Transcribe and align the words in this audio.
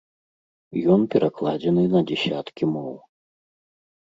Ён 0.93 1.01
перакладзены 1.15 1.83
на 1.93 2.01
дзясяткі 2.09 2.63
моў. 2.73 2.93